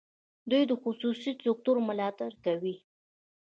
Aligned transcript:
دوی 0.49 0.63
د 0.67 0.71
خصوصي 0.81 1.31
سکټور 1.43 1.77
ملاتړ 1.87 2.31
کوي. 2.45 2.75